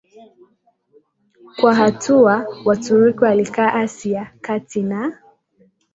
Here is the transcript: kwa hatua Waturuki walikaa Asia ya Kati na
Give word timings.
kwa 1.57 1.75
hatua 1.75 2.47
Waturuki 2.65 3.23
walikaa 3.23 3.73
Asia 3.73 4.17
ya 4.19 4.31
Kati 4.41 4.81
na 4.83 5.17